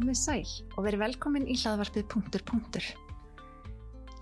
[0.00, 2.84] komið sæl og verið velkomin í hlaðvarpið punktur punktur.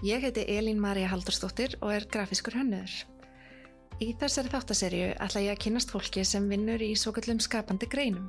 [0.03, 2.95] Ég heiti Elín Maria Haldurstóttir og er grafiskur hönnuður.
[4.03, 8.29] Í þessari þáttaserju ætla ég að kynast fólki sem vinnur í svo kallum skapandi greinum,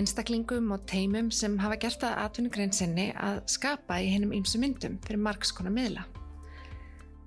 [0.00, 4.96] einstaklingum og teimum sem hafa gert að atvinnugrein sinni að skapa í hennum ýmsu myndum
[5.04, 6.06] fyrir margskona miðla.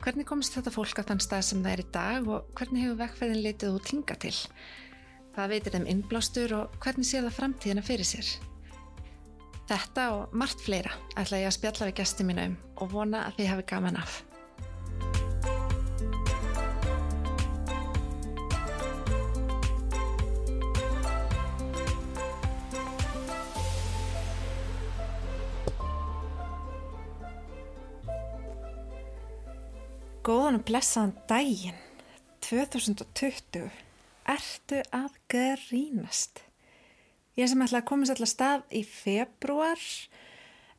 [0.04, 3.04] Hvernig komst þetta fólk á þann stað sem það er í dag og hvernig hefur
[3.04, 4.34] vekkferðin litið út hinga til?
[5.34, 8.34] Hvað veitir þeim innblástur og hvernig sér það framtíðina fyrir sér?
[9.63, 13.38] Þetta og margt fleira ætla ég að spjalla við gæsti mínu um og vona að
[13.40, 14.21] þið hafi gaman af.
[30.23, 31.80] Góðan og blessaðan daginn,
[32.48, 33.68] 2020,
[34.32, 36.43] ertu að grínast?
[37.39, 39.81] Ég sem ætlaði að komast allar stað í februar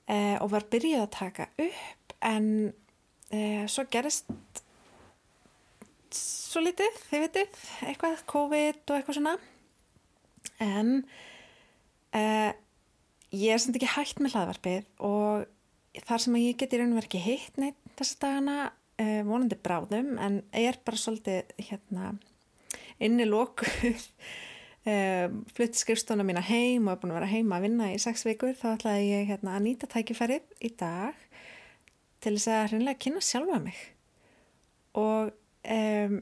[0.07, 2.49] eh, og var byrjuð að taka upp en
[3.35, 4.31] eh, svo gerist
[6.15, 7.49] svo litið, þið veitir,
[7.83, 9.33] eitthvað COVID og eitthvað svona.
[10.63, 10.93] En
[12.15, 12.53] eh,
[13.35, 17.11] ég er samt ekki hægt með hlaðvarpið og þar sem ég geti raun og verið
[17.11, 18.57] ekki heitt neitt þessa dagana
[19.01, 22.15] eh, vonandi bráðum en ég er bara svolítið hérna
[23.03, 24.07] inni lókuð
[24.85, 28.27] Um, flutti skrifstónu mína heim og er búin að vera heima að vinna í sex
[28.29, 28.53] vikur.
[28.59, 31.23] Þá ætlaði ég hérna, að nýta tækifærið í dag
[32.21, 33.79] til þess að hreinlega kynna sjálfa mig.
[35.01, 36.19] Og um,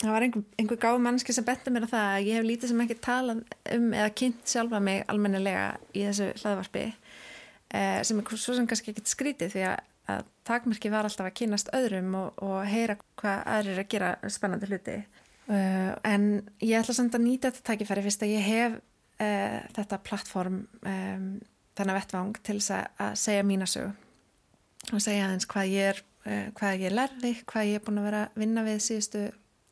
[0.00, 2.72] það var einhver, einhver gáð mannski sem betur mér að það að ég hef lítið
[2.72, 3.44] sem ekki talað
[3.76, 8.92] um eða kynnt sjálfa mig almennilega í þessu hlaðvarpi uh, sem er svo sem kannski
[8.92, 9.76] ekkert skrítið því að,
[10.16, 14.72] að takmerki var alltaf að kynast öðrum og, og heyra hvað aðrir að gera spennandi
[14.72, 14.98] hluti
[15.46, 16.24] Uh, en
[16.58, 18.72] ég ætla samt að nýta þetta tækifæri fyrst að ég hef
[19.22, 21.28] uh, þetta plattform um,
[21.78, 23.92] þannig vettvang til þess að segja mína sög
[24.90, 28.08] og segja aðeins hvað ég er uh, hvað ég lærði, hvað ég er búin að
[28.10, 29.22] vera að vinna við síðustu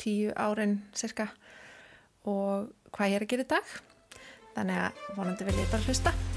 [0.05, 1.27] tíu árin cirka
[2.23, 3.75] og hvað ég er að gera í dag.
[4.55, 6.34] Þannig að vonandi vil ég bara hlusta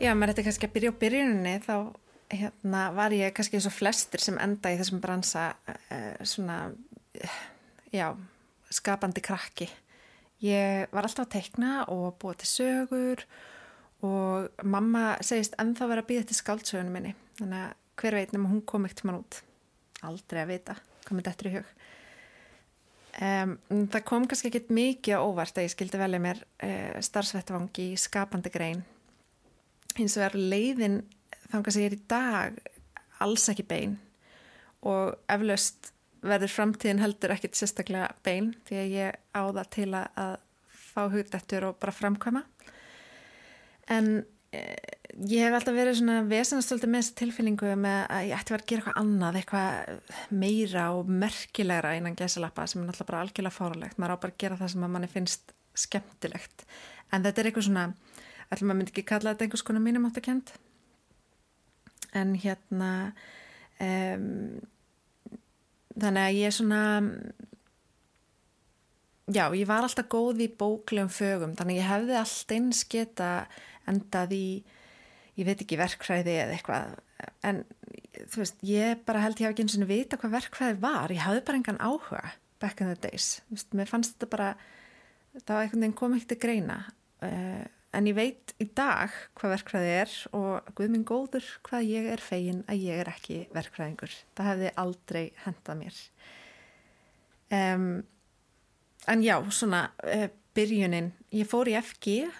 [0.00, 1.74] Já, maður ætti kannski að byrja á byrjuninni þá
[2.32, 6.54] hérna, var ég kannski eins og flestir sem enda í þessum bransa uh, svona,
[7.20, 7.34] uh,
[7.92, 8.06] já,
[8.72, 9.66] skapandi krakki.
[10.40, 13.26] Ég var alltaf að teikna og búa til sögur
[14.08, 17.12] og mamma segist ennþá vera að býða til skáldsögunum minni.
[17.36, 19.42] Þannig að hver veit nema hún kom ekkert mann út.
[20.08, 20.78] Aldrei að vita,
[21.10, 21.74] komið þetta í hug.
[23.20, 23.52] Um,
[23.92, 28.80] það kom kannski ekkert mikið óvart að ég skildi velja mér uh, starfsvettvangi skapandi grein
[29.98, 31.00] hins vegar leiðin
[31.50, 32.60] þannig að ég er í dag
[33.20, 33.98] alls ekki bein
[34.86, 35.90] og eflaust
[36.24, 40.34] verður framtíðin heldur ekkit sérstaklega bein því að ég á það til að
[40.90, 42.42] fá hugdættur og bara framkvæma.
[43.90, 44.10] En
[44.52, 44.98] eh,
[45.30, 48.72] ég hef alltaf verið svona vesanastöldi með þessu tilfinningu með að ég ætti verið að
[48.72, 53.98] gera eitthvað annað eitthvað meira og merkilegra innan gæsalappa sem er náttúrulega bara algjörlega fáralegt
[53.98, 56.66] maður á bara að gera það sem að manni finnst skemmtilegt.
[57.10, 57.86] En þetta er eitthvað svona
[58.50, 60.52] ætlum maður myndi ekki kalla þetta einhvers konar mínum átt að kent
[62.16, 62.90] en hérna
[63.78, 64.58] um,
[65.94, 66.82] þannig að ég er svona
[69.30, 73.30] já, ég var alltaf góð í bóklegum fögum, þannig að ég hefði alltaf eins geta
[73.90, 74.44] endað í
[75.38, 76.96] ég veit ekki verkfræði eða eitthvað.
[77.46, 77.62] En
[78.28, 81.24] þú veist, ég bara held ég hafi ekki eins og vita hvað verkfræði var, ég
[81.24, 82.22] hafði bara engan áhuga
[82.60, 84.48] back in the days, þú veist, mér fannst þetta bara
[85.38, 86.78] það var einhvern veginn komið ekkert að greina.
[87.20, 92.10] Uh, en ég veit í dag hvað verkfræði er og guð minn góður hvað ég
[92.12, 94.14] er fegin að ég er ekki verkfræðingur.
[94.38, 96.04] Það hefði aldrei hendað mér.
[97.50, 97.88] Um,
[99.10, 102.36] en já, svona uh, byrjunin, ég fór í FG uh,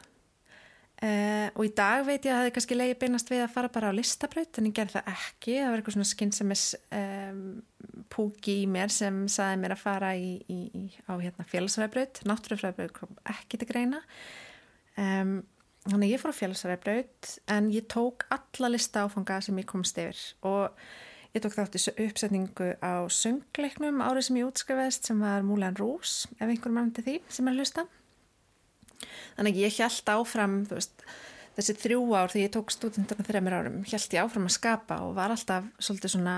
[1.02, 3.72] eh, og í dag veit ég að það hefði kannski leiði beinast við að fara
[3.74, 6.64] bara á listabraut en ég gerði það ekki, það var eitthvað svona skynnsemis
[7.00, 7.40] um,
[8.12, 12.94] púki í mér sem saði mér að fara í, í, í, á hérna, félagsfræðbraut náttúrufræðbraut
[13.00, 14.04] kom ekki til greina
[15.00, 15.38] Um,
[15.88, 20.18] þannig ég fór á félagsræðbraut en ég tók alla lista áfanga sem ég komst yfir.
[20.44, 20.68] Og
[21.32, 26.26] ég tók þátt í uppsetningu á söngleiknum árið sem ég útskrifaðist sem var Múlan Rós,
[26.36, 27.86] ef einhver mann til því sem er hlusta.
[29.38, 31.06] Þannig ég held áfram veist,
[31.56, 35.16] þessi þrjú ár þegar ég tók stúdendurna þreymir árum, held ég áfram að skapa og
[35.16, 36.36] var alltaf svolítið svona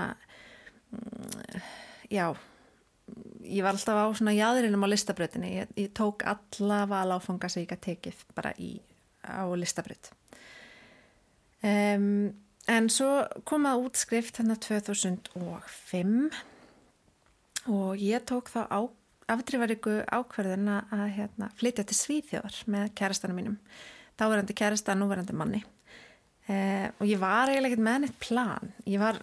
[0.95, 1.63] mm,
[2.13, 2.29] já
[3.43, 7.65] ég var alltaf á svona jáðurinnum á listabröðinni ég, ég tók alla val áfanga sem
[7.65, 8.75] ég gæti tekið bara í,
[9.23, 10.11] á listabröð
[11.63, 12.33] um,
[12.71, 13.11] en svo
[13.47, 16.29] kom að útskrift hérna 2005
[17.71, 18.79] og ég tók þá á,
[19.31, 23.59] afdrifaríku ákverðin að hérna, flytja til Svíþjóðar með kærastanum mínum
[24.19, 25.61] þá verðandi kærasta, nú verðandi manni.
[26.51, 28.73] Eh, og ég var eiginlega ekkert með neitt plan.
[28.89, 29.19] Ég var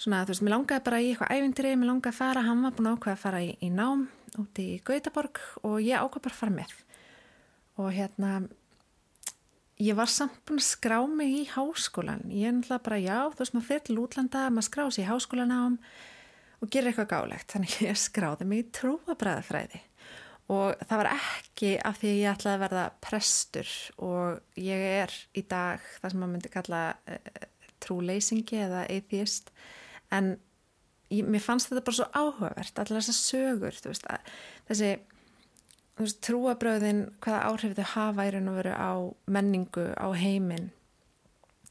[0.00, 2.76] svona, þú veist, mér langaði bara í eitthvað ævindri, mér langaði að fara hann var
[2.76, 4.06] búin ákveða að fara í, í nám
[4.40, 6.74] úti í Gautaborg og ég ákveða bara að fara með.
[7.80, 8.32] Og hérna
[9.80, 13.42] ég var samt búin að skrá mig í háskólan ég er náttúrulega bara, já, þú
[13.42, 15.78] veist, maður fyrir til útlanda maður skrá sig í háskólanám
[16.60, 19.80] og gerir eitthvað gálegt, þannig ég skráði mig í trúabræðafræði
[20.50, 25.44] og það var ekki af því ég ætlaði að verða prestur og ég er í
[25.48, 27.44] dag það sem maður myndi kalla uh,
[27.80, 29.52] trúleysingi eða atheist
[30.14, 30.34] en
[31.10, 34.10] ég, mér fannst þetta bara svo áhugavert allar þessar sögur veist,
[34.68, 34.92] þessi
[36.00, 38.92] veist, trúabröðin hvaða áhrif þau hafa í raun og veru á
[39.30, 40.70] menningu, á heiminn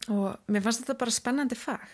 [0.09, 1.87] og mér fannst þetta bara spennandi fag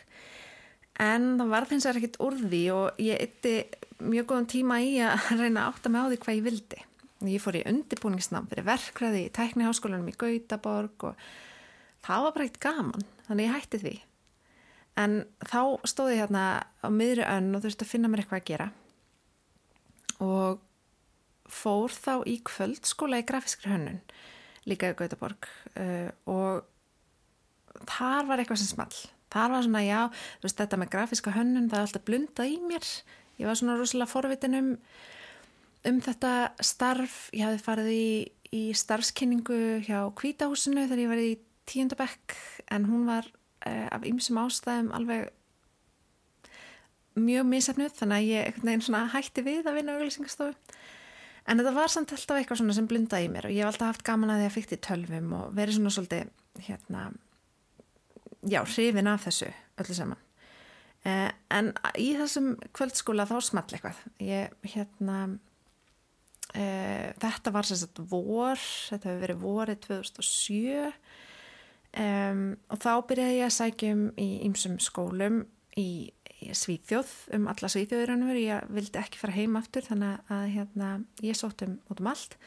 [1.01, 3.55] en það var þess að ekkert úr því og ég ytti
[4.03, 6.81] mjög góðan tíma í að reyna að með á því hvað ég vildi.
[7.25, 11.21] Ég fór í undirbúningsnám fyrir verkræði í tækniháskólanum í Gautaborg og
[12.05, 13.95] það var bara eitt gaman, þannig ég hætti því.
[14.99, 16.45] En þá stóði ég hérna
[16.79, 18.69] á miðri önn og þurfti að finna mér eitthvað að gera.
[20.23, 20.61] Og
[21.51, 23.99] fór þá í kvöldskóla í grafískri hönnun
[24.65, 25.45] líka í Gautaborg
[25.77, 28.95] uh, og þar var eitthvað sem small.
[29.35, 29.99] Þar var svona já,
[30.39, 32.87] þú veist þetta með grafíska hönnun það er alltaf blundað í mér.
[33.35, 34.71] Ég var svona rosalega forvitin um
[35.85, 36.31] um þetta
[36.65, 37.27] starf.
[37.35, 38.07] Ég hafði farið í,
[38.57, 41.33] í starfskynningu hjá Kvítahúsinu þegar ég var í
[41.69, 42.37] tíundabekk
[42.73, 43.29] en hún var
[43.65, 45.29] eh, af ymsum ástæðum alveg
[47.15, 50.55] mjög misafnuð þannig að ég neginn, hætti við að vinna auglýsingastofu.
[51.45, 54.05] En þetta var samt alltaf eitthvað sem blundaði í mér og ég hef alltaf haft
[54.07, 57.03] gaman að því að fyrst í tölvum og verið svona svolítið hérna
[58.49, 59.51] já, hrifin af þessu
[59.81, 60.23] öllu saman.
[61.05, 61.69] Eh, en
[62.01, 63.99] í þessum kvöldskóla þá small eitthvað.
[64.25, 65.19] Ég, hérna
[66.57, 70.89] eh, þetta var sérstaklega vor þetta hefur verið vorið 2007
[72.01, 75.41] um, og þá byrjaði ég að sækjum í ymsum skólum
[75.79, 80.91] í, í Svíþjóð um alla Svíþjóður ég vildi ekki fara heim aftur þannig að hérna,
[81.25, 82.37] ég sótt um út um allt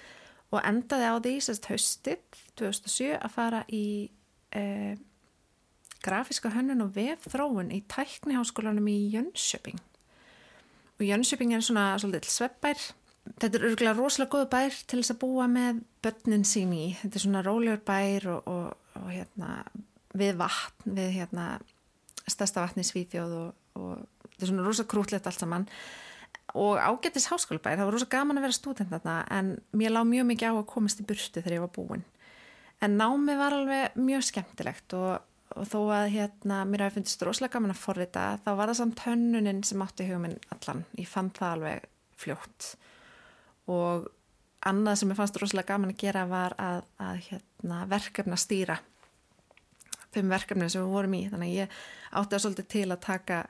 [0.49, 3.85] og endaði á því sérst haustið 2007 að fara í
[4.57, 4.95] eh,
[6.05, 9.81] grafíska hönnun og vefþróun í tækniháskólanum í Jönköping.
[10.99, 12.81] Og Jönköping er svona svolítið sveppbær
[13.37, 16.85] þetta er örgulega rosalega góð bær til þess að búa með börnin sín í.
[17.03, 19.53] Þetta er svona rólegur bær og, og, og hérna
[20.19, 21.47] við vatn við hérna
[22.29, 23.49] stærsta vatni í Svíþjóð og,
[23.79, 25.67] og þetta er svona rosalega krútlegt allt saman.
[26.59, 30.31] Og ágættis háskólabær, það var rosalega gaman að vera stúdent þarna en mér lág mjög
[30.31, 32.07] mikið á að komast í burtu þegar ég var búin.
[32.81, 37.75] En námi var alveg mjög skemmtilegt og þó að hérna mér hafi fundist rosalega gaman
[37.75, 41.89] að forrita þá var það samt hönnunin sem átti huguminn allan, ég fann það alveg
[42.19, 42.69] fljótt
[43.71, 44.09] og
[44.69, 48.79] annað sem ég fannst rosalega gaman að gera var að, að hérna, verkefna stýra
[50.15, 51.23] þeim verkefnum sem við vorum í.
[51.31, 51.79] Þannig að ég
[52.19, 53.45] átti að svolítið til að taka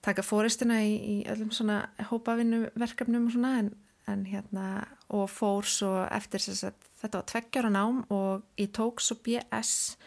[0.00, 3.74] taka fóristina í, í öllum svona hópavinnu verkefnum og svona en,
[4.08, 4.68] en hérna
[5.12, 9.98] og fór svo eftir þess að þetta var tveggjara nám og ég tók svo BS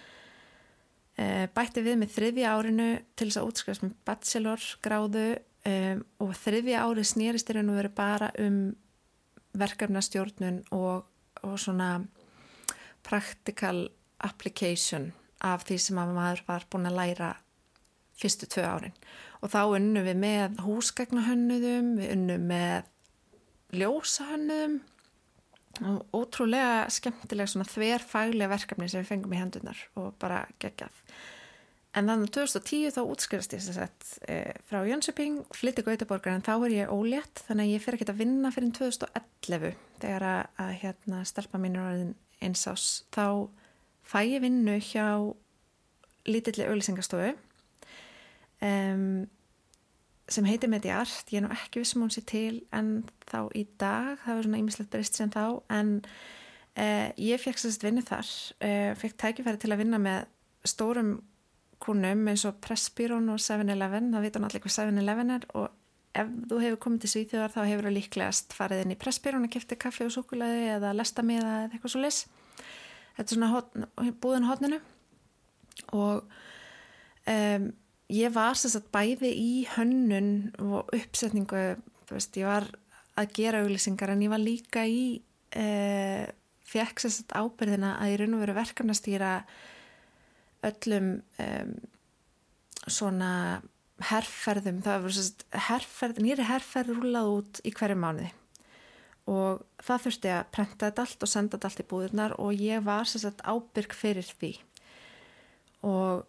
[1.13, 5.25] Eh, bætti við með þriðja árinu til þess að útskjáðast með bachelor gráðu
[5.69, 8.55] um, og þriðja ári snýrist er að vera bara um
[9.57, 11.05] verkefnastjórnun og,
[11.43, 12.03] og svona
[13.03, 13.87] practical
[14.23, 15.11] application
[15.43, 17.33] af því sem að maður var búin að læra
[18.19, 18.95] fyrstu tvö árin.
[19.43, 22.89] Og þá unnum við með húsgagnahönnuðum, við unnum með
[23.75, 24.79] ljósahönnuðum.
[25.89, 30.99] Og ótrúlega skemmtilega svona þverfaglega verkefni sem við fengum í hendunar og bara geggjað
[31.93, 34.37] en þannig að 2010 þá útskriðast ég sett, e,
[34.69, 38.21] frá Jönsöping flytti Gautaborgar en þá er ég ólétt þannig að ég fer ekki að
[38.23, 43.47] vinna fyrir 2011 þegar að, að hérna stelpa mín er orðin eins ás þá
[44.03, 45.07] fæ ég vinnu hjá
[46.27, 47.33] lítilli auðlisengastofu
[48.63, 49.23] um,
[50.31, 54.15] sem heitir Mediart, ég er nú ekki vissum hún sér til en þá í dag.
[54.23, 55.43] Það var svona ímislegt breyst sem þá.
[55.73, 55.91] En
[56.79, 58.29] eh, ég fekk sérst vinnu þar
[58.63, 60.25] eh, fekk tækifæri til að vinna með
[60.67, 61.17] stórum
[61.83, 65.67] kúnum eins og Pressbyrån og 7-Eleven það veit hún allir hvað 7-Eleven er og
[66.13, 69.53] ef þú hefur komið til Svíþjóðar þá hefur þú líklegast farið inn í Pressbyrån og
[69.53, 72.19] kæfti kaffi og sukulæði eða lesta miða eða eitthvað svo les
[73.17, 73.87] þetta er svona hotn,
[74.21, 74.79] búðin hotninu
[75.97, 76.27] og
[77.29, 77.67] um,
[78.13, 81.65] ég var sérstaklega bæði í hönnun og uppsetningu
[82.11, 82.67] veist, ég var
[83.19, 85.21] að gera auglýsingar en ég var líka í
[85.57, 86.25] eh,
[86.67, 89.33] fekk sérstaklega ábyrðina að ég raun og veru verkefnastýra
[90.69, 91.09] öllum
[91.43, 91.73] um,
[92.87, 93.33] svona
[94.03, 98.31] herrferðum, það var herrferð, nýri herrferð rúlað út í hverju mánuði.
[99.31, 102.83] Og það þurfti að prenta þetta allt og senda þetta allt í búðurnar og ég
[102.83, 104.51] var sérst ábyrg fyrir því.
[105.87, 106.25] Og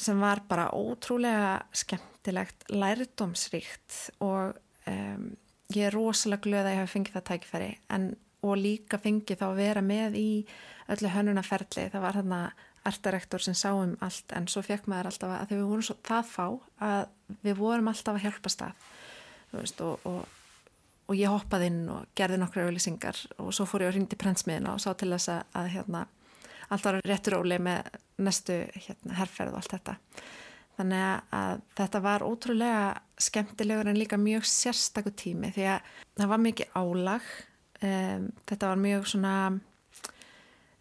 [0.00, 4.56] sem var bara ótrúlega skemmtilegt, lærdómsríkt og
[4.88, 5.26] um,
[5.72, 7.72] ég er rosalega glöð að ég hafi fengið það tækifæri.
[7.96, 8.06] En,
[8.46, 10.30] og líka fengið þá að vera með í
[10.92, 12.40] öllu hönunaferli, það var þarna
[12.88, 16.30] artarektor sem sáum allt en svo fekk maður alltaf að þegar við vorum svo það
[16.30, 16.46] fá
[16.86, 17.02] að
[17.42, 18.86] við vorum alltaf að hjálpa stað
[19.52, 20.24] veist, og, og,
[21.06, 24.74] og ég hoppaði inn og gerði nokkru auðlýsingar og svo fór ég að ringdi prentsmiðina
[24.74, 26.02] og sá til þess að, að hérna,
[26.68, 29.96] allt var réttur óli með næstu hérna, herrferð og allt þetta.
[30.76, 32.80] Þannig að þetta var ótrúlega
[33.26, 37.30] skemmtilegur en líka mjög sérstakur tími því að það var mikið álag
[37.80, 39.36] um, þetta var mjög svona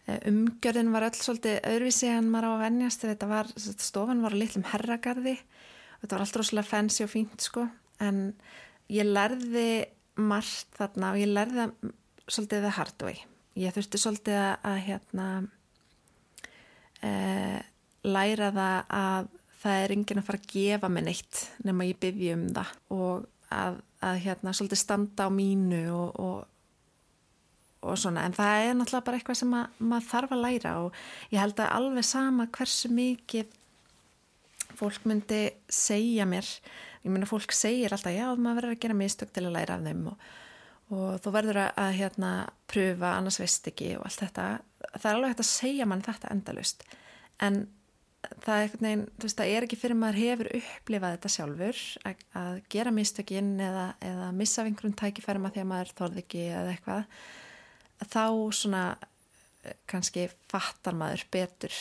[0.05, 4.41] umgjörðin var öll svolítið öðruvísi en maður á að vennjast þetta var, stofan var á
[4.41, 5.35] litlum herragarði.
[6.01, 7.65] Þetta var allt rosalega fancy og fínt sko.
[8.03, 8.19] En
[8.93, 9.69] ég lærði
[10.21, 11.69] margt þarna og ég lærði
[12.27, 13.21] svolítið það hard way.
[13.57, 15.27] Ég þurfti svolítið að, hérna
[17.01, 17.11] e,
[18.05, 19.29] læra það að
[19.65, 23.23] það er enginn að fara að gefa mig neitt nema ég byggja um það og
[23.55, 26.54] að, að hérna svolítið standa á mínu og, og
[27.85, 30.99] og svona, en það er náttúrulega bara eitthvað sem að, maður þarf að læra og
[31.33, 33.53] ég held að alveg sama hversu mikið
[34.75, 36.47] fólk myndi segja mér,
[37.05, 39.85] ég meina fólk segir alltaf já, maður verður að gera mistök til að læra af
[39.85, 40.27] þeim og,
[40.91, 42.33] og þú verður að, að hérna
[42.71, 44.49] pröfa, annars veist ekki og allt þetta,
[44.97, 46.85] það er alveg hægt að segja mann þetta endalust,
[47.45, 47.65] en
[48.45, 52.59] það er, neginn, veist, það er ekki fyrir maður hefur upplifað þetta sjálfur að, að
[52.73, 56.73] gera mistökinn eða, eða missa af einhverjum tækifærum að því að maður þorði ekki eða
[56.73, 57.19] eitthvað
[58.03, 58.25] þá
[58.55, 58.83] svona
[59.63, 61.75] eh, kannski fattar maður betur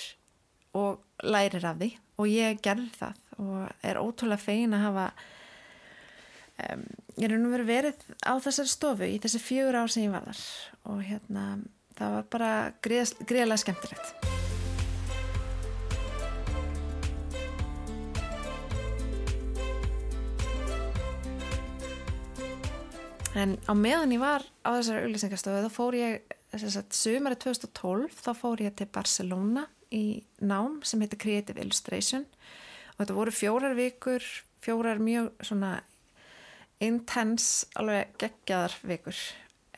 [0.75, 1.91] og lærir af því.
[2.23, 5.07] Og ég gerði það og er ótrúlega fegin að hafa
[6.69, 6.85] um,
[7.19, 10.29] ég er nú verið verið á þessari stofu í þessi fjögur ár sem ég var
[10.31, 10.45] þar.
[10.93, 11.49] Og hérna
[11.99, 12.55] það var bara
[12.85, 14.34] greiðlega skemmtilegt
[23.35, 26.35] En á meðan ég var á þessari auðlýsingastofu þá fór ég,
[26.95, 32.29] sumari 2012 þá fór ég til Barcelona í nám sem heitir Creative Illustration
[32.95, 34.23] og þetta voru fjórar vikur,
[34.63, 35.73] fjórar mjög svona
[36.85, 39.19] intense, alveg geggjaðar vikur.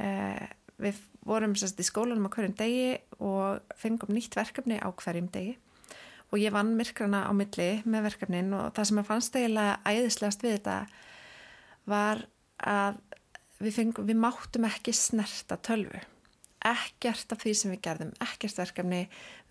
[0.05, 0.47] Eh,
[0.77, 2.93] við vorum sérst í skólanum á hverjum degi
[3.25, 5.57] og fengum nýtt verkefni á hverjum degi
[6.29, 10.45] og ég vann myrkrana á milli með verkefnin og það sem að fannst eiginlega æðislegast
[10.45, 10.79] við þetta
[11.89, 12.25] var
[12.61, 13.01] að
[13.61, 16.03] við, fengum, við máttum ekki snerta tölvu.
[16.67, 19.03] Ekkert af því sem við gerðum ekkert verkefni,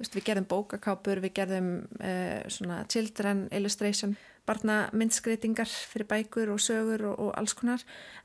[0.02, 1.70] við gerðum bókakápur við gerðum
[2.02, 7.82] uh, svona children illustration barna myndskreitingar fyrir bækur og sögur og, og alls konar,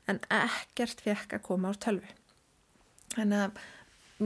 [0.09, 2.11] en ekkert fekk að koma á tölvu.
[3.15, 3.61] Þannig að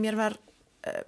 [0.02, 1.02] mér var uh,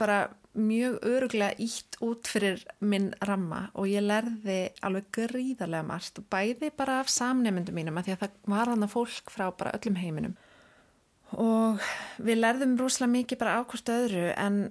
[0.00, 0.18] bara
[0.58, 6.70] mjög öruglega ítt út fyrir minn ramma og ég lærði alveg gríðarlega margt og bæði
[6.76, 9.98] bara af samnefndum mínum að því að það var hann að fólk frá bara öllum
[10.00, 10.36] heiminum.
[11.38, 11.82] Og
[12.24, 14.62] við lærðum rúslega mikið bara ákvæmst öðru en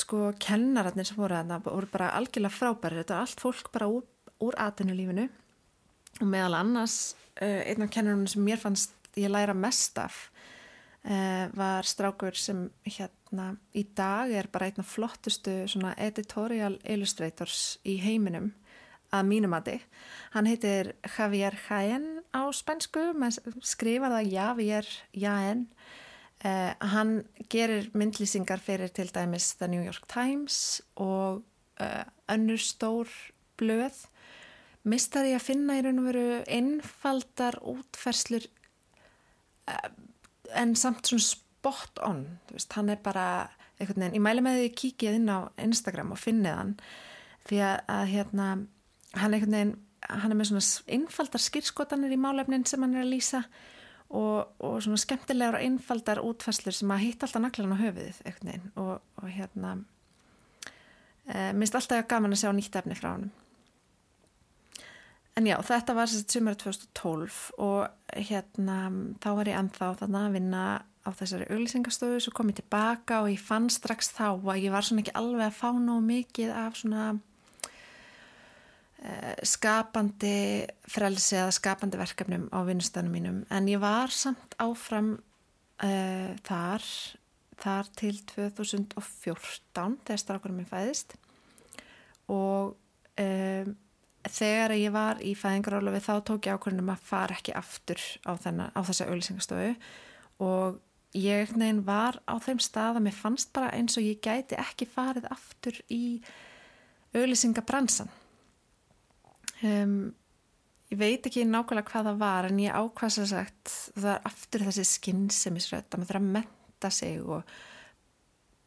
[0.00, 4.04] sko kennararnir sem voru þarna voru bara algjörlega frábæri þetta var allt fólk bara úr,
[4.40, 5.26] úr aðtunulífinu
[6.20, 10.28] og meðal annars uh, einn af kennarunum sem mér fannst ég læra mest af
[11.00, 15.54] var strákur sem hérna í dag er bara einna flottustu
[15.96, 18.50] editorial illustrators í heiminum
[19.14, 19.78] að mínum aði.
[20.34, 23.10] Hann heitir Javier Jaén á spænsku,
[23.62, 25.66] skrifar það Javier Jaén.
[26.40, 27.18] Uh, hann
[27.52, 31.42] gerir myndlýsingar fyrir til dæmis The New York Times og
[31.82, 33.10] uh, önnur stór
[33.60, 34.06] blöð.
[34.88, 38.46] Mistaði að finna í raun og veru einfaldar útferslur
[39.68, 39.90] uh,
[40.56, 43.26] en samt svona spot on veist, hann er bara
[43.80, 46.74] einhvern veginn, ég mæli með því kíkið inn á Instagram og finnið hann
[47.48, 48.48] því að, að hérna,
[49.16, 49.76] hann einhvern veginn
[50.08, 53.42] hann er með svona einfaldar skýrskotanir í málefnin sem hann er að lýsa
[54.10, 58.50] og, og svona skemmtilegar og einfaldar útfæslur sem að hitta alltaf naklan á höfuðið einhvern
[58.50, 59.74] veginn og, og hérna
[61.28, 63.30] e, minnst alltaf gaman að sjá nýtt efni frá hann
[65.38, 68.78] En já, þetta var sérst sumari 2012 og hérna
[69.22, 70.64] þá var ég ennþá þarna að vinna
[71.06, 74.84] á þessari auglýsingastöðu svo kom ég tilbaka og ég fann strax þá að ég var
[74.84, 77.04] svona ekki alveg að fá nóg mikið af svona
[79.06, 80.36] uh, skapandi
[80.90, 83.38] frelsi eða skapandi verkefnum á vinnustanum mínum.
[83.48, 86.82] En ég var samt áfram uh, þar,
[87.62, 91.16] þar til 2014 þegar strafkurum minn fæðist.
[92.30, 92.76] Og
[93.16, 93.72] um,
[94.28, 98.72] þegar ég var í fæðingarólufi þá tók ég ákvörðunum að fara ekki aftur á, þennan,
[98.76, 99.72] á þessa auðlýsingastofu
[100.44, 100.80] og
[101.16, 104.88] ég neginn var á þeim stað að mér fannst bara eins og ég gæti ekki
[104.90, 106.20] farið aftur í
[107.16, 108.12] auðlýsingabransan
[109.64, 110.12] um,
[110.92, 114.66] ég veit ekki nákvæmlega hvað það var en ég ákvæmst að sagt það er aftur
[114.68, 117.58] þessi skinnsefnisrödd að maður þarf að menta sig og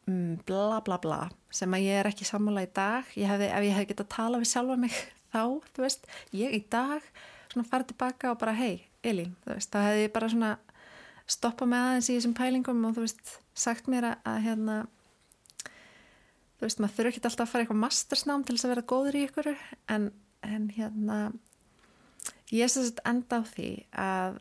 [0.09, 3.09] um, bla bla bla sem að ég er ekki sammála í dag.
[3.19, 5.41] Ég hefði, ef ég hef getið að tala við sjálfa mig þá,
[5.73, 7.05] þú veist, ég í dag
[7.51, 10.51] svona farið tilbaka og bara hei, Elín, þú veist, þá hefði bara svona
[11.29, 14.77] stoppa með aðeins í þessum pælingum og þú veist, sagt mér að, að hérna
[16.63, 19.17] þú veist, maður þurfa ekki alltaf að fara eitthvað mastersnám til þess að vera góður
[19.19, 19.49] í ykkur
[19.91, 20.09] en,
[20.47, 21.19] en hérna
[22.53, 24.39] ég er sérst enda á því að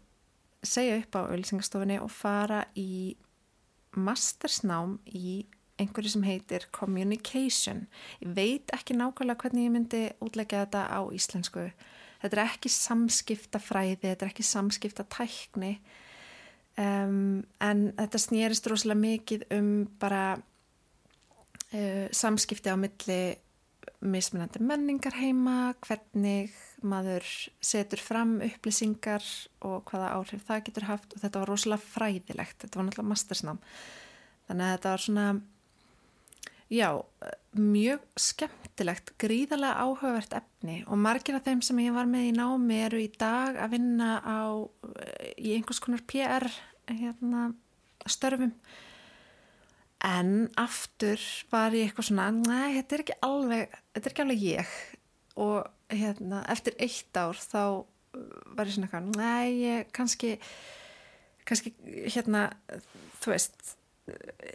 [0.63, 3.17] segja upp á auðvilsingastofinni og fara í
[3.99, 5.43] mastersnám í
[5.83, 7.87] einhverju sem heitir communication.
[8.23, 11.67] Ég veit ekki nákvæmlega hvernig ég myndi útleggja þetta á íslensku.
[12.23, 15.73] Þetta er ekki samskipta fræði þetta er ekki samskipta tækni
[16.79, 23.23] um, en þetta snýrist rosalega mikið um bara uh, samskipti á milli
[24.03, 27.27] mismunandi menningar heima hvernig maður
[27.63, 29.25] setur fram upplýsingar
[29.67, 31.15] og hvaða áhrif það getur haft.
[31.15, 33.61] Og þetta var rosalega fræðilegt þetta var náttúrulega mastersnám.
[34.49, 35.27] Þannig að þetta var svona
[36.73, 36.89] já,
[37.53, 42.79] mjög skemmtilegt gríðarlega áhugavert efni og margir af þeim sem ég var með í námi
[42.87, 44.41] eru í dag að vinna á
[45.37, 46.49] í einhvers konar PR
[46.89, 47.51] hérna,
[48.09, 48.55] störfum.
[50.03, 51.21] En aftur
[51.53, 54.75] var ég eitthvað svona næ, þetta er ekki alveg þetta er ekki alveg ég.
[55.43, 57.85] Og hérna, eftir eitt ár þá
[58.57, 60.35] var ég svona eitthvað næ, ég kannski
[61.49, 62.49] kannski hérna
[63.21, 63.73] þú veist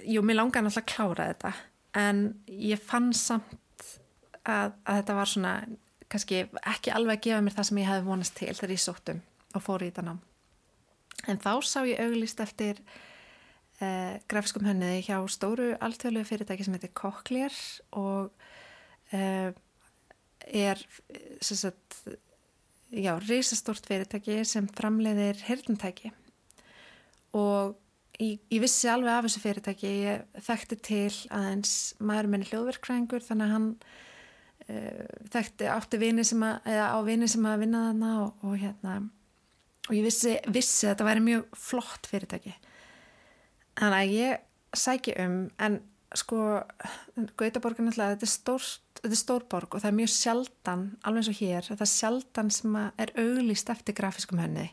[0.07, 1.51] jú, mér langar náttúrulega að klára þetta
[1.97, 3.85] en ég fann samt
[4.45, 5.53] að, að þetta var svona
[6.07, 9.21] kannski ekki alveg að gefa mér það sem ég hefði vonast til þegar ég sóttum
[9.57, 10.21] og fór í þetta nám.
[11.27, 12.79] En þá sá ég auglist eftir
[13.81, 17.57] eh, grafiskum hönniði hjá stóru alltjóðlegu fyrirtæki sem heitir Cochlear
[17.97, 18.29] og
[19.15, 19.51] eh,
[20.47, 20.83] er
[21.43, 21.99] sagt,
[22.93, 26.13] já, reysastort fyrirtæki sem framleiðir hirtentæki
[27.35, 27.75] og
[28.17, 33.45] Ég, ég vissi alveg af þessu fyrirtæki, ég þekkti til aðeins maður minni hljóðverkræðingur þannig
[33.45, 33.67] að hann
[34.65, 35.03] uh,
[35.35, 38.95] þekkti átti vini sem að, eða á vini sem að vinna þarna og, og hérna
[39.87, 42.55] og ég vissi, vissi að þetta væri mjög flott fyrirtæki.
[43.77, 45.77] Þannig að ég sæki um en
[46.17, 46.41] sko
[47.37, 51.29] Gautaborgin alltaf, þetta er stórt þetta er stórborg og það er mjög sjaldan alveg eins
[51.31, 54.71] og hér, þetta er sjaldan sem er auglýst eftir grafiskum hönniði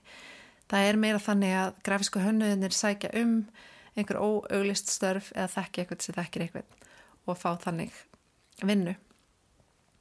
[0.70, 3.37] það er meira þannig að grafísku hönnuðinir sækja um
[3.94, 6.88] einhver óauglist störf eða þekki eitthvað sem þekkir eitthvað
[7.31, 7.94] og fá þannig
[8.64, 8.94] vinnu.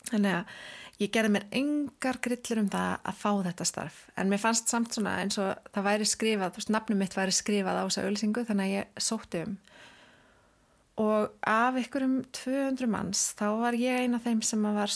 [0.09, 0.55] Þannig að
[1.01, 3.99] ég gerði mér engar grillur um það að fá þetta starf.
[4.19, 7.35] En mér fannst samt svona eins og það væri skrifað, þú veist, nafnum mitt væri
[7.35, 9.55] skrifað á þessa auglýsingu þannig að ég sótti um.
[11.03, 14.93] Og af ykkurum 200 manns þá var ég eina af þeim sem var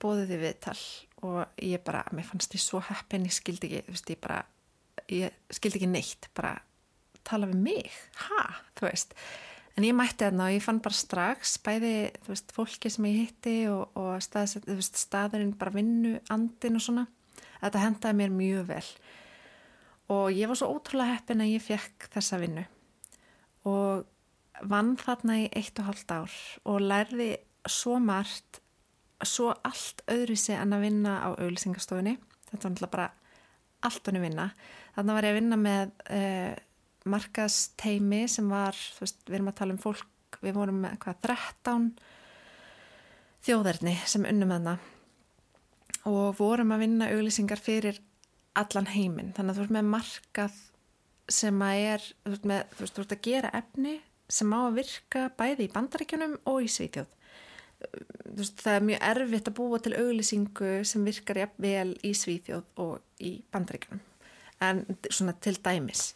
[0.00, 0.78] bóðið í viðtal
[1.22, 4.42] og ég bara, mér fannst ég svo heppin ég skildi ekki, þú veist, ég bara
[5.12, 6.56] ég skildi ekki neitt, bara
[7.26, 8.44] tala við mig, ha,
[8.78, 9.16] þú veist.
[9.72, 13.18] En ég mætti þarna og ég fann bara strax bæði, þú veist, fólki sem ég
[13.22, 17.06] hitti og, og þú veist, staðurinn bara vinnu, andin og svona.
[17.62, 18.86] Þetta hendaði mér mjög vel.
[20.12, 22.66] Og ég var svo ótrúlega heppin að ég fekk þessa vinnu.
[23.70, 26.36] Og vann þarna í eitt og halvt ár
[26.68, 27.30] og lærði
[27.70, 28.61] svo margt
[29.28, 32.16] svo allt öðru sig en að vinna á auðlisingastofunni
[32.52, 33.10] þetta var náttúrulega bara
[33.82, 34.48] allt önnu vinna.
[34.96, 36.54] Þannig var ég að vinna með eh,
[37.10, 41.88] markasteimi sem var veist, við erum að tala um fólk við vorum með hvað 13
[43.46, 44.76] þjóðarni sem unnum þarna
[46.08, 47.98] og vorum að vinna auðlisingar fyrir
[48.58, 49.32] allan heiminn.
[49.34, 50.60] Þannig að þú ert með markað
[51.32, 53.96] sem að er þú ert, með, þú ert að gera efni
[54.32, 57.10] sem á að virka bæði í bandaríkjunum og í svítjóð
[58.36, 63.22] veist, það er mjög erfitt að búa til auglýsingu sem virkar vel í Svíþjóð og
[63.22, 64.02] í bandaríkjum
[64.62, 66.14] en svona til dæmis.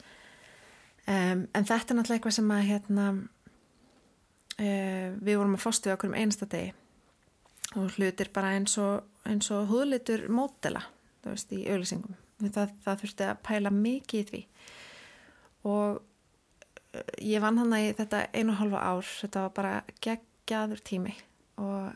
[1.07, 3.07] Um, en þetta er náttúrulega eitthvað sem að hérna
[4.59, 6.73] uh, við vorum að fóstu okkur um einasta degi.
[7.77, 10.83] Og hlutir bara eins og, eins og húðlitur mótela
[11.23, 12.19] þú veist í auglýsingum.
[12.43, 14.43] Það, það þurfti að pæla mikið í því.
[15.71, 19.15] Og uh, ég vann hann að þetta einu halva ár.
[19.23, 21.17] Þetta var bara geggjaður tími
[21.61, 21.95] og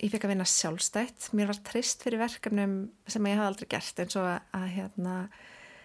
[0.00, 1.30] ég fekk að vinna sjálfstætt.
[1.36, 2.76] Mér var trist fyrir verkefnum
[3.10, 5.16] sem ég hafði aldrei gert eins og að, hérna,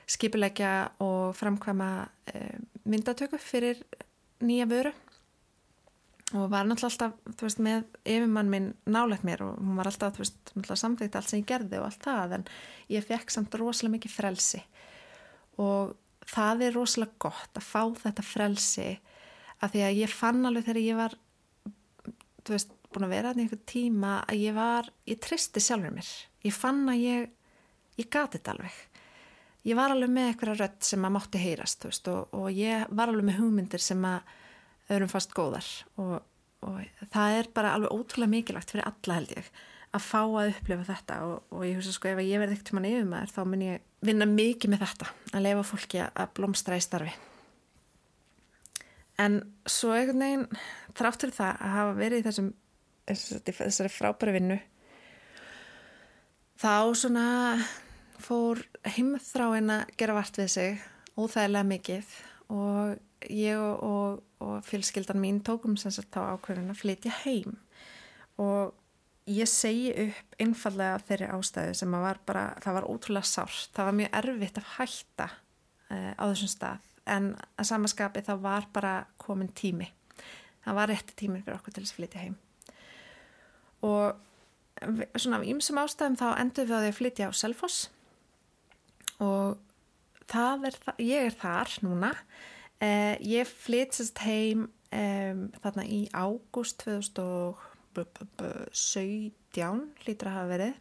[0.10, 1.90] skipilegja og framkvæma
[2.32, 2.44] e,
[2.86, 3.82] myndatöku fyrir
[4.46, 4.94] nýja vöru.
[6.36, 11.20] Og var náttúrulega alltaf, veist, með yfirmann minn nálega mér og hún var alltaf, samþýtt
[11.20, 12.48] allt sem ég gerði og allt það en
[12.96, 14.64] ég fekk samt rosalega mikið frelsi.
[15.62, 15.94] Og
[16.26, 18.88] það er rosalega gott að fá þetta frelsi
[19.62, 21.16] að því að ég fann alveg þegar ég var,
[22.50, 26.12] veist, búin að vera þetta einhver tíma að ég var, ég tristi sjálfur mér,
[26.48, 27.34] ég fann að ég,
[28.00, 28.80] ég gati þetta alveg.
[29.66, 33.10] Ég var alveg með eitthvað rött sem að mátti heyrast veist, og, og ég var
[33.10, 34.36] alveg með hugmyndir sem að
[34.94, 35.70] öðrum fast góðar.
[36.02, 36.20] Og,
[36.66, 39.50] og það er bara alveg ótrúlega mikilvægt fyrir alla held ég
[39.96, 41.22] að fá að upplifa þetta.
[41.26, 43.88] Og, og ég hugsa sko ef ég verði ekkert mann yfir maður þá mun ég
[44.06, 47.16] vinna mikið með þetta að lefa fólki að blómstra í starfi.
[49.22, 49.40] En
[49.72, 50.46] svo einhvern veginn
[50.96, 52.54] þráttur það að hafa verið í þessum
[53.06, 54.58] þessari frábæri vinnu.
[56.56, 57.26] Þá svona
[58.22, 58.62] fór
[58.96, 62.16] heimþráin að gera vart við sig óþægilega mikið
[62.54, 67.58] og ég og, og, fjölskyldan mín tókum sem sagt á ákveðin að flytja heim.
[68.42, 68.74] Og
[69.32, 74.00] ég segi upp einfallega þeirri ástæðu sem var bara, það var ótrúlega sárt, það var
[74.00, 76.90] mjög erfitt að hætta uh, á þessum stað.
[77.06, 79.92] En að samaskapi það var bara komin tími.
[80.66, 82.42] Það var rétti tímin fyrir okkur til þess að flytja heim
[83.86, 84.06] og
[85.16, 87.78] svona af ýmsum ástæðum þá endur við að þau flytja á Selfoss.
[89.24, 89.48] Og
[90.36, 92.12] er, ég er þar núna.
[92.84, 94.60] Eh, ég flytist heim
[94.92, 100.74] eh, þarna í ágúst 2017 lítur að hafa verið.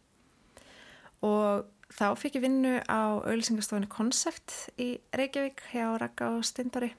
[1.25, 1.65] Og
[1.95, 4.49] þá fikk ég vinnu á auðvilsingarstofunni Concept
[4.81, 6.91] í Reykjavík hjá Raka og Stindori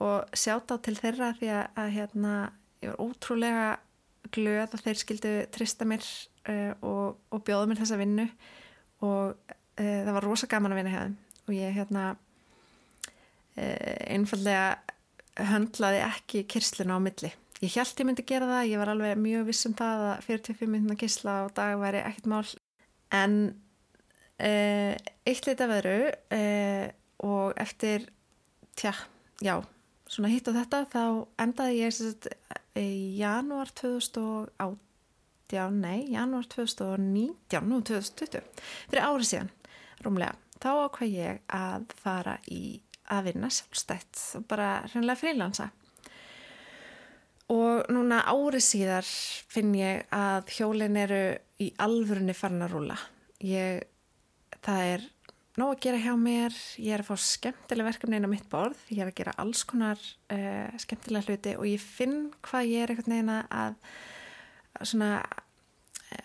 [0.00, 2.34] og sjátt á til þeirra því að, að hérna,
[2.80, 3.66] ég var ótrúlega
[4.34, 6.04] glöð að þeir skildu trista mér
[6.48, 8.26] uh, og, og bjóða mér þessa vinnu.
[9.06, 11.16] Og uh, það var rosa gaman að vinna hjá þeim.
[11.46, 17.32] Og ég hérna uh, einfallega höndlaði ekki kirslinu á milli.
[17.60, 20.70] Ég held ég myndi gera það, ég var alveg mjög viss um það að 45
[20.72, 22.46] minna kirsla á dag væri ekkert mál.
[23.12, 23.34] En
[24.40, 25.98] eitt leita veru
[27.20, 28.06] og eftir
[28.80, 28.94] tja,
[29.44, 29.58] já
[30.10, 31.02] svona hitt og þetta þá
[31.44, 32.28] endaði ég sagt,
[32.78, 38.46] í janúar 2018 nei, janúar 2019 nú 2020,
[38.90, 39.50] fyrir árið síðan
[40.04, 42.80] rúmlega, þá ákvað ég að fara í
[43.10, 45.70] að vinna sjálfstætt og bara hreinlega frílansa
[47.50, 49.08] og núna árið síðar
[49.50, 51.24] finn ég að hjólin eru
[51.60, 52.98] í alvörunni farin að rúla
[53.42, 53.82] ég,
[54.62, 55.08] það er
[55.60, 58.80] nóg að gera hjá mér, ég er að fá skemmtileg verkefni inn á mitt borð,
[58.88, 60.00] ég er að gera alls konar
[60.32, 63.78] uh, skemmtilega hluti og ég finn hvað ég er einhvern veginn að
[64.80, 65.12] svona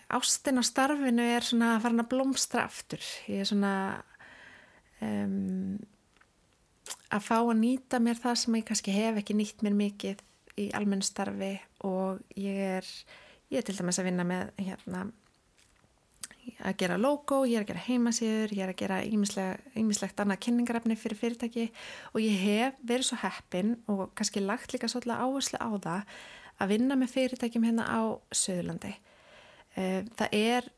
[0.08, 3.02] ástin á starfinu er svona að fara að blómstra aftur.
[3.30, 3.74] Ég er svona
[5.04, 5.76] um,
[7.12, 10.24] að fá að nýta mér það sem ég kannski hef ekki nýtt mér mikið
[10.56, 12.90] í almenn starfi og ég er
[13.52, 15.06] ég er til dæmis að vinna með hérna
[16.62, 20.96] að gera logo, ég er að gera heimasýður, ég er að gera ýmislegt annað kynningarefni
[21.00, 21.66] fyrir fyrirtæki
[22.12, 26.16] og ég hef verið svo heppin og kannski lagt líka svolítið áherslu á það
[26.56, 28.00] að vinna með fyrirtækjum hérna á
[28.32, 28.94] Söðurlandi
[29.76, 30.68] Eh, það er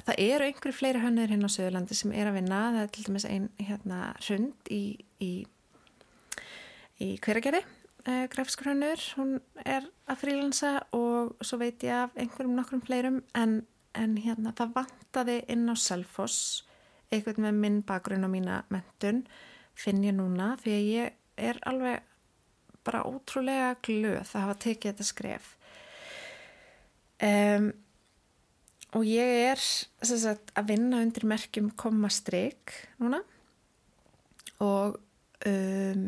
[0.00, 3.06] það eru einhverju fleiri hönnur hérna á Suðurlandi sem er að vinna, það er til
[3.08, 4.82] dæmis einn hérna hrund í
[5.20, 5.32] í,
[7.02, 7.64] í hveragerði.
[8.06, 9.34] Eh, grafiskur hönnur, hún
[9.66, 13.60] er að frílansa og svo veit ég af einhverjum nokkrum fleirum en,
[13.98, 16.62] en hérna það vantaði inn á Selfoss
[17.10, 19.24] eitthvað með minn bakgrunn og mína mentun
[19.78, 22.06] finn ég núna því að ég er alveg
[22.86, 25.54] bara ótrúlega glöð að hafa tekið þetta skref.
[27.20, 27.72] Um
[28.96, 33.20] og ég er sagt, að vinna undir merkjum komastryk núna
[34.60, 34.96] og
[35.46, 36.06] um,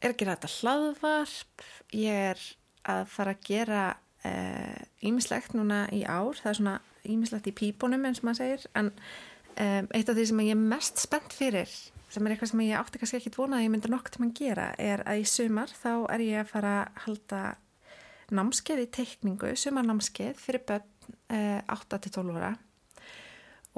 [0.00, 1.66] er að gera þetta hlaðvarp.
[1.92, 2.46] Ég er
[2.88, 3.84] að fara að gera
[5.06, 6.40] ímislegt uh, núna í ár.
[6.40, 6.76] Það er svona
[7.12, 10.66] ímislegt í pípunum eins og maður segir en um, eitt af því sem ég er
[10.74, 11.70] mest spennt fyrir
[12.12, 14.34] sem er eitthvað sem ég átti kannski ekki dvona að ég myndi nokkur til að
[14.38, 17.40] gera er að í sumar þá er ég að fara að halda
[18.36, 20.92] námskeið í teikningu, sumarnámskeið fyrir börn
[21.30, 22.52] 8-12 eh, ára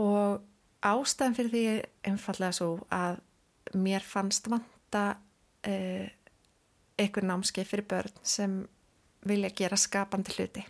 [0.01, 0.45] og
[0.85, 3.19] ástæðan fyrir því er einfallega svo að
[3.77, 5.05] mér fannst vanta
[5.69, 6.07] uh,
[6.99, 8.61] einhver námskeið fyrir börn sem
[9.29, 10.65] vilja gera skapandi hluti.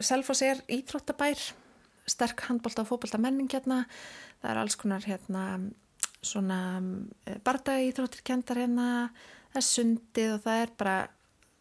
[0.00, 1.40] Selfos er íþróttabær,
[2.08, 3.84] sterk handbólta og fókbólta menning hérna,
[4.40, 5.44] það er alls konar hérna
[6.24, 6.60] svona
[7.26, 8.88] eh, bardagi íþróttir kendar hérna,
[9.52, 10.96] það er sundið og það er bara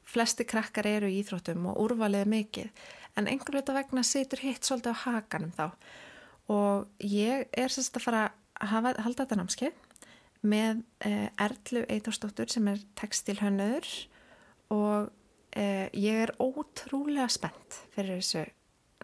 [0.09, 2.71] flesti krakkar eru í íþróttum og úrvalið mikið.
[3.19, 5.65] En einhver veit að vegna situr hitt svolítið á hakanum þá.
[6.49, 8.23] Og ég er sérst að fara
[8.59, 9.85] að hafa, halda þetta námskeið
[10.49, 13.87] með eh, Erlu Eithorsdóttur sem er textilhönnur
[14.73, 15.09] og
[15.55, 18.45] uh, ég er ótrúlega spennt fyrir þessu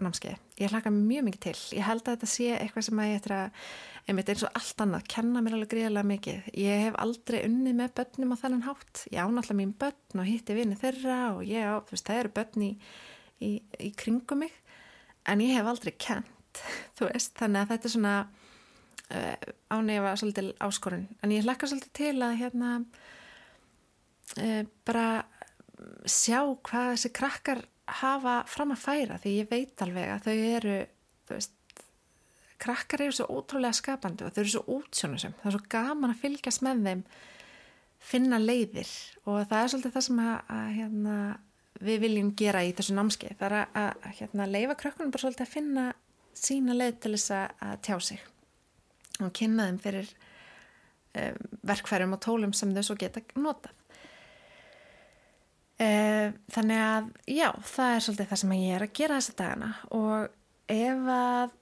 [0.03, 0.39] námskeið.
[0.59, 1.55] Ég hlaka mjög mikið til.
[1.77, 3.59] Ég held að þetta sé eitthvað sem að ég ætla að,
[4.05, 6.49] einmitt eins og allt annað, kenna mér alveg greiðlega mikið.
[6.59, 9.03] Ég hef aldrei unnið með börnum á þennan hátt.
[9.07, 12.33] Ég ánáttúrulega mín börn og hitti vinið þeirra og ég á, þú veist, það eru
[12.39, 12.71] börn í,
[13.39, 13.51] í,
[13.87, 14.57] í kringum mig,
[15.31, 16.63] en ég hef aldrei kent,
[16.99, 21.07] þú veist, þannig að þetta er svona uh, ánefa svolítið áskorun.
[21.23, 22.73] En ég hlaka svolítið til að hérna
[24.43, 25.07] uh, bara
[26.09, 27.63] sjá hvað þessi krakkar
[28.01, 30.75] hafa fram að færa því ég veit alveg að þau eru
[31.29, 31.53] veist,
[32.61, 36.21] krakkar eru svo ótrúlega skapandi og þau eru svo útsjónusum það er svo gaman að
[36.23, 37.03] fylgjast með þeim
[38.05, 38.89] finna leiðir
[39.25, 41.15] og það er svolítið það sem að, að hérna,
[41.85, 43.37] við viljum gera í þessu námskeið.
[43.39, 45.85] Það er að, að hérna, leifa krökkunum bara svolítið að finna
[46.35, 48.23] sína leið til þess að tjá sig
[49.23, 50.09] og kynna þeim fyrir
[51.15, 53.84] um, verkfærum og tólum sem þau svo geta notað
[55.75, 59.71] þannig að já, það er svolítið það sem ég er að gera þessa dagana.
[59.97, 61.55] Og ef að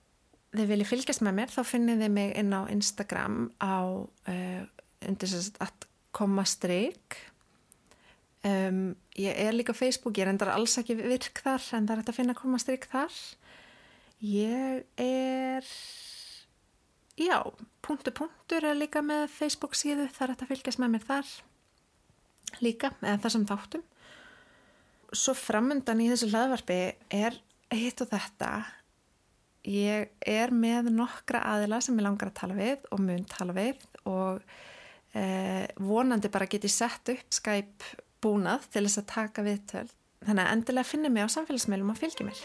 [0.54, 4.64] þið viljið fylgjast með mér þá finnið þið mig inn á Instagram á uh,
[5.04, 7.18] undir þess að koma stryk
[8.46, 11.96] um, ég er líka á Facebook, ég er endar alls ekki virk þar en það
[11.96, 13.18] er hægt að finna koma stryk þar.
[14.24, 15.72] Ég er
[17.20, 17.40] já,
[17.84, 21.34] punktu punktur er líka með Facebook síðu, það er hægt að fylgjast með mér þar
[22.62, 23.84] líka, eða þessum þáttum
[25.18, 26.80] svo framöndan í þessu hlaðvarpi
[27.14, 27.38] er
[27.74, 28.52] hitt og þetta.
[29.70, 33.86] Ég er með nokkra aðila sem ég langar að tala við og mun tala við
[34.10, 34.42] og
[35.16, 39.88] eh, vonandi bara geti sett upp Skype búnað til þess að taka viðtöl.
[40.24, 42.44] Þannig að endilega finna mig á samfélagsmeilum og fylgja mér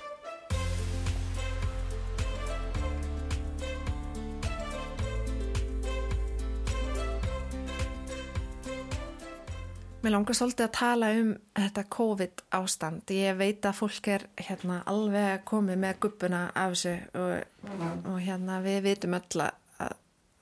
[10.09, 13.11] Mér langar svolítið að tala um þetta COVID ástand.
[13.13, 17.75] Ég veit að fólk er hérna, alveg komið með guppuna af þessu og,
[18.09, 19.93] og hérna, við vitum öll að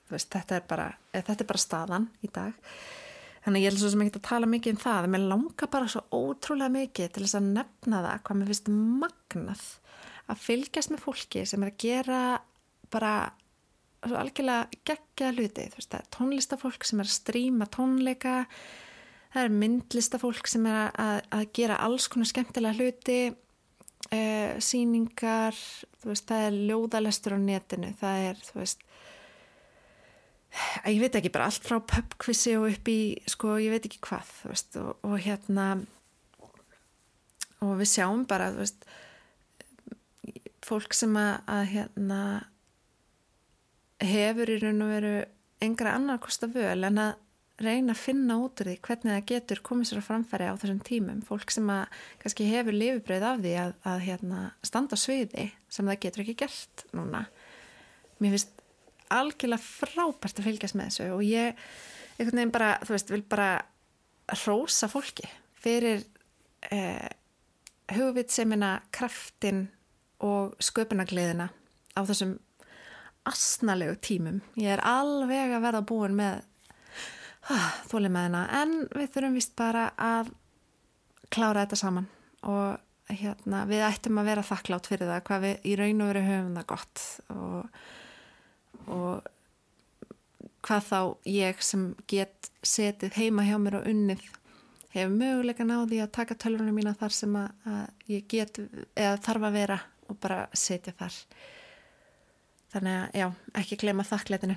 [0.07, 0.85] veist, þetta, er bara,
[1.17, 2.71] þetta er bara staðan í dag.
[3.43, 5.09] Þannig ég er svo sem ekki að tala mikið um það.
[5.17, 9.67] Mér langar bara svo ótrúlega mikið til þess að nefna það hvað mér finnst magnað
[10.31, 12.23] að fylgjast með fólki sem er að gera
[12.95, 13.13] bara
[14.07, 15.69] algjörlega geggja hluti.
[16.15, 18.45] Tónlistafólk sem er að stríma tónleika
[19.37, 25.57] það er myndlistafólk sem er að, að gera alls konar skemmtilega hluti uh, síningar
[26.01, 28.87] veist, það er ljóðalestur á netinu það er þú veist
[30.87, 34.33] ég veit ekki bara allt frá pubquizi og upp í sko ég veit ekki hvað
[34.49, 35.67] veist, og, og hérna
[37.61, 38.87] og við sjáum bara veist,
[40.65, 42.21] fólk sem að, að hérna
[44.01, 45.15] hefur í raun og veru
[45.61, 47.15] engra annar kosta völ en að
[47.61, 50.81] reyna að finna út úr því hvernig það getur komið sér að framfæri á þessum
[50.85, 51.21] tímum.
[51.25, 56.01] Fólk sem að kannski hefur lifibröð af því að, að hérna, standa sviði sem það
[56.05, 57.23] getur ekki gert núna.
[58.21, 58.53] Mér finnst
[59.13, 61.63] algjörlega frábært að fylgjast með þessu og ég
[62.17, 63.51] einhvern veginn bara, þú veist, vil bara
[64.43, 66.03] rósa fólki fyrir
[66.69, 67.07] eh,
[67.95, 69.67] hugvitsemina kraftin
[70.25, 71.47] og sköpunagliðina
[71.97, 72.35] á þessum
[73.27, 74.41] asnalegu tímum.
[74.59, 76.45] Ég er alveg að verða búin með
[77.89, 80.33] þólið með hennar en við þurfum vist bara að
[81.33, 82.09] klára þetta saman
[82.47, 86.23] og hérna, við ættum að vera þakklátt fyrir það hvað við í raun og veru
[86.27, 87.81] höfum það gott og,
[88.91, 89.33] og
[90.67, 90.99] hvað þá
[91.31, 94.23] ég sem get setið heima hjá mér og unnið
[94.95, 98.59] hefur möguleika náði að taka tölvunum mína þar sem að, að ég get
[98.95, 101.15] eða þarf að vera og bara setja þar.
[102.71, 103.27] Þannig að já,
[103.61, 104.55] ekki glema þakklætinu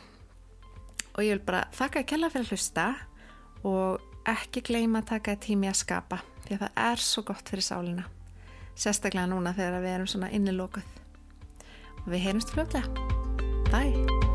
[1.20, 2.87] og ég vil bara þakka að kella fyrir að hlusta
[3.68, 7.66] og ekki gleyma að taka tími að skapa því að það er svo gott fyrir
[7.66, 8.09] sálina
[8.72, 10.98] sérstaklega núna þegar við erum svona innilokuð
[12.00, 13.09] og við heyrumst fljóðlega
[13.70, 14.29] Bye!